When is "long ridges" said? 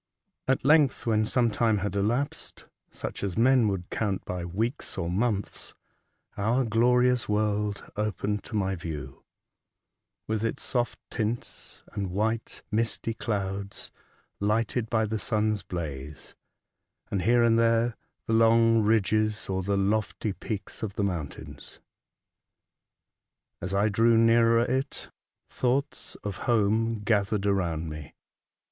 18.33-19.47